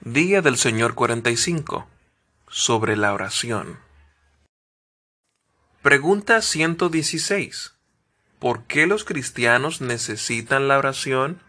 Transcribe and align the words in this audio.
Día 0.00 0.42
del 0.42 0.56
Señor 0.56 0.94
45. 0.94 1.88
Sobre 2.48 2.96
la 2.96 3.12
oración. 3.12 3.80
Pregunta 5.82 6.40
116. 6.40 7.74
¿Por 8.38 8.62
qué 8.62 8.86
los 8.86 9.02
cristianos 9.02 9.80
necesitan 9.80 10.68
la 10.68 10.78
oración? 10.78 11.40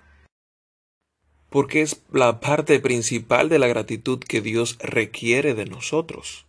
Porque 1.51 1.83
es 1.83 2.01
la 2.11 2.39
parte 2.39 2.79
principal 2.79 3.49
de 3.49 3.59
la 3.59 3.67
gratitud 3.67 4.19
que 4.19 4.41
Dios 4.41 4.79
requiere 4.79 5.53
de 5.53 5.65
nosotros. 5.65 6.47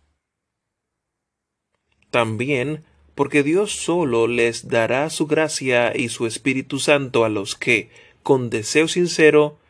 También 2.09 2.83
porque 3.13 3.43
Dios 3.43 3.73
solo 3.73 4.25
les 4.25 4.69
dará 4.69 5.07
su 5.11 5.27
gracia 5.27 5.95
y 5.95 6.09
su 6.09 6.25
Espíritu 6.25 6.79
Santo 6.79 7.25
a 7.25 7.29
los 7.29 7.55
que, 7.55 7.91
con 8.23 8.49
deseo 8.49 8.87
sincero, 8.87 9.60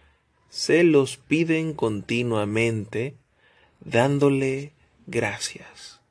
se 0.52 0.83
los 0.83 1.15
piden 1.15 1.73
continuamente, 1.73 3.15
dándole 3.80 4.73
gracias. 5.08 6.02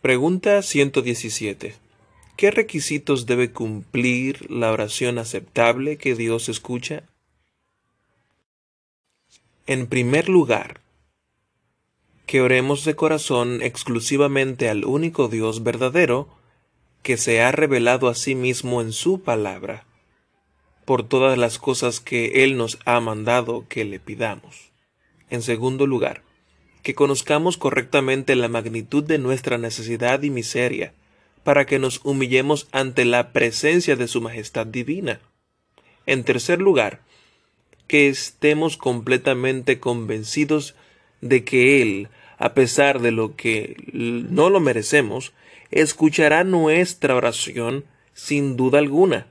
Pregunta 0.00 0.62
117. 0.62 1.74
¿Qué 2.36 2.50
requisitos 2.52 3.26
debe 3.26 3.50
cumplir 3.50 4.48
la 4.50 4.70
oración 4.70 5.18
aceptable 5.18 5.98
que 5.98 6.14
Dios 6.14 6.48
escucha? 6.48 7.02
En 9.66 9.88
primer 9.88 10.28
lugar, 10.28 10.80
que 12.24 12.40
oremos 12.40 12.84
de 12.84 12.94
corazón 12.94 13.62
exclusivamente 13.62 14.68
al 14.68 14.84
único 14.84 15.26
Dios 15.26 15.64
verdadero, 15.64 16.28
que 17.02 17.16
se 17.16 17.42
ha 17.42 17.50
revelado 17.50 18.08
a 18.08 18.14
sí 18.14 18.36
mismo 18.36 18.80
en 18.80 18.92
su 18.92 19.22
palabra 19.22 19.89
por 20.90 21.04
todas 21.04 21.38
las 21.38 21.60
cosas 21.60 22.00
que 22.00 22.42
Él 22.42 22.56
nos 22.56 22.80
ha 22.84 22.98
mandado 22.98 23.64
que 23.68 23.84
le 23.84 24.00
pidamos. 24.00 24.72
En 25.28 25.40
segundo 25.40 25.86
lugar, 25.86 26.24
que 26.82 26.96
conozcamos 26.96 27.56
correctamente 27.58 28.34
la 28.34 28.48
magnitud 28.48 29.04
de 29.04 29.18
nuestra 29.18 29.56
necesidad 29.56 30.20
y 30.24 30.30
miseria, 30.30 30.92
para 31.44 31.64
que 31.64 31.78
nos 31.78 32.00
humillemos 32.02 32.66
ante 32.72 33.04
la 33.04 33.30
presencia 33.32 33.94
de 33.94 34.08
Su 34.08 34.20
Majestad 34.20 34.66
Divina. 34.66 35.20
En 36.06 36.24
tercer 36.24 36.60
lugar, 36.60 37.02
que 37.86 38.08
estemos 38.08 38.76
completamente 38.76 39.78
convencidos 39.78 40.74
de 41.20 41.44
que 41.44 41.82
Él, 41.82 42.08
a 42.36 42.52
pesar 42.52 43.00
de 43.00 43.12
lo 43.12 43.36
que 43.36 43.76
no 43.92 44.50
lo 44.50 44.58
merecemos, 44.58 45.34
escuchará 45.70 46.42
nuestra 46.42 47.14
oración 47.14 47.84
sin 48.12 48.56
duda 48.56 48.80
alguna, 48.80 49.28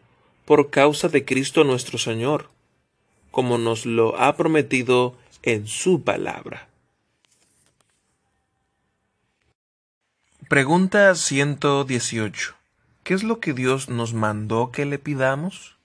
por 0.49 0.71
causa 0.71 1.09
de 1.09 1.25
Cristo 1.25 1.63
nuestro 1.63 1.99
Señor, 1.99 2.49
como 3.29 3.59
nos 3.59 3.85
lo 3.85 4.19
ha 4.19 4.35
prometido 4.35 5.15
en 5.43 5.67
su 5.67 6.01
palabra. 6.01 6.69
Pregunta 10.47 11.13
118. 11.13 12.55
¿Qué 13.03 13.13
es 13.13 13.21
lo 13.21 13.39
que 13.39 13.53
Dios 13.53 13.89
nos 13.89 14.15
mandó 14.15 14.71
que 14.71 14.85
le 14.85 14.97
pidamos? 14.97 15.77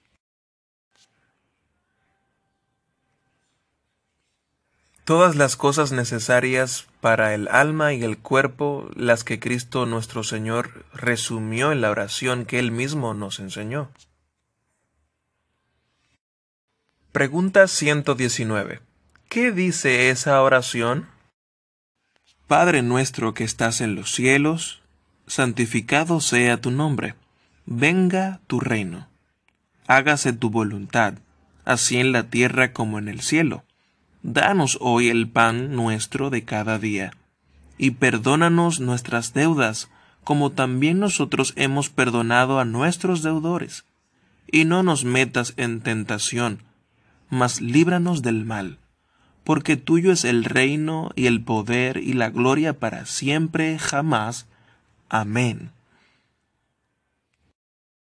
Todas 5.05 5.37
las 5.37 5.57
cosas 5.57 5.93
necesarias 5.93 6.87
para 7.03 7.35
el 7.35 7.49
alma 7.49 7.93
y 7.93 8.03
el 8.03 8.17
cuerpo, 8.17 8.89
las 8.97 9.25
que 9.25 9.39
Cristo 9.39 9.85
nuestro 9.85 10.25
Señor 10.25 10.87
resumió 10.95 11.71
en 11.71 11.83
la 11.83 11.91
oración 11.91 12.47
que 12.47 12.59
Él 12.59 12.73
mismo 12.73 13.13
nos 13.13 13.41
enseñó. 13.41 13.91
Pregunta 17.15 17.69
119. 17.69 18.81
¿Qué 19.29 19.53
dice 19.53 20.11
esa 20.11 20.43
oración? 20.43 21.07
Padre 22.49 22.83
nuestro 22.83 23.35
que 23.35 23.45
estás 23.45 23.81
en 23.81 23.95
los 23.95 24.11
cielos, 24.11 24.83
santificado 25.29 26.19
sea 26.19 26.61
tu 26.61 26.73
nombre, 26.73 27.15
venga 27.67 28.41
tu 28.49 28.59
reino, 28.59 29.07
hágase 29.87 30.33
tu 30.33 30.51
voluntad, 30.51 31.15
así 31.65 31.99
en 31.99 32.11
la 32.11 32.25
tierra 32.31 32.73
como 32.73 32.99
en 32.99 33.07
el 33.07 33.21
cielo. 33.21 33.63
Danos 34.25 34.77
hoy 34.81 35.09
el 35.09 35.29
pan 35.29 35.77
nuestro 35.77 36.31
de 36.31 36.43
cada 36.43 36.81
día, 36.81 37.13
y 37.79 37.93
perdónanos 37.93 38.81
nuestras 38.81 39.33
deudas, 39.35 39.89
como 40.25 40.51
también 40.51 40.99
nosotros 40.99 41.53
hemos 41.55 41.91
perdonado 41.91 42.59
a 42.59 42.65
nuestros 42.65 43.23
deudores. 43.23 43.85
Y 44.51 44.65
no 44.65 44.83
nos 44.83 45.05
metas 45.05 45.55
en 45.57 45.81
tentación, 45.81 46.65
mas 47.31 47.61
líbranos 47.61 48.23
del 48.23 48.45
mal, 48.45 48.79
porque 49.45 49.77
tuyo 49.77 50.13
es 50.13 50.25
el 50.25 50.45
reino 50.45 51.11
y 51.15 51.27
el 51.27 51.43
poder 51.43 51.99
y 51.99 52.15
la 52.15 52.31
gloria 52.31 52.79
para 52.79 53.07
siempre 53.07 53.79
jamás. 53.79 54.47
Amén. 55.09 55.71